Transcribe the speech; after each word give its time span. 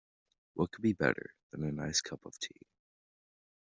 What 0.55 0.71
could 0.71 0.81
be 0.81 0.93
better 0.93 1.35
than 1.51 1.63
a 1.63 1.71
nice 1.71 2.01
cup 2.01 2.25
of 2.25 2.35
tea? 2.39 2.65